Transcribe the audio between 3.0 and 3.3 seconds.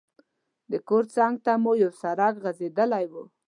وو.